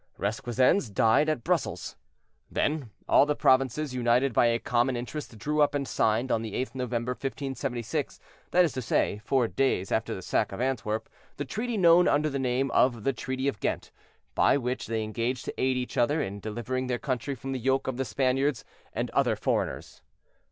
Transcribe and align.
Requesens 0.17 0.89
died 0.91 1.29
at 1.29 1.43
Brussels. 1.43 1.95
Then 2.49 2.89
all 3.07 3.27
the 3.27 3.35
provinces, 3.35 3.93
united 3.93 4.33
by 4.33 4.47
a 4.47 4.57
common 4.57 4.95
interest, 4.97 5.37
drew 5.37 5.61
up 5.61 5.75
and 5.75 5.87
signed, 5.87 6.31
on 6.31 6.41
the 6.41 6.53
8th 6.55 6.73
November, 6.73 7.11
1576, 7.11 8.19
that 8.49 8.65
is 8.65 8.73
to 8.73 8.81
say 8.81 9.21
four 9.23 9.47
days 9.47 9.91
after 9.91 10.15
the 10.15 10.23
sack 10.23 10.51
of 10.51 10.59
Antwerp, 10.59 11.07
the 11.37 11.45
treaty 11.45 11.77
known 11.77 12.07
under 12.07 12.31
the 12.31 12.39
name 12.39 12.71
of 12.71 13.03
the 13.03 13.13
Treaty 13.13 13.47
of 13.47 13.59
Ghent, 13.59 13.91
by 14.33 14.57
which 14.57 14.87
they 14.87 15.03
engaged 15.03 15.45
to 15.45 15.61
aid 15.61 15.77
each 15.77 15.97
other 15.99 16.19
in 16.19 16.39
delivering 16.39 16.87
their 16.87 16.97
country 16.97 17.35
from 17.35 17.51
the 17.51 17.59
yoke 17.59 17.85
of 17.85 17.97
the 17.97 18.03
Spaniards 18.03 18.65
and 18.95 19.11
other 19.11 19.35
foreigners. 19.35 20.01